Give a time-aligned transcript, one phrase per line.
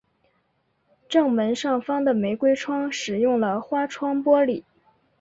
[1.07, 4.63] 正门上方的玫瑰窗使用了花窗玻璃。